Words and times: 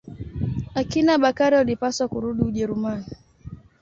Akina 0.79 1.17
Bakari 1.23 1.55
walipaswa 1.59 2.05
kurudi 2.11 2.41
Ujerumani. 2.47 3.05